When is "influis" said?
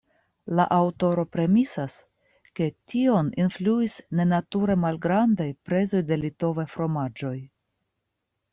3.45-3.99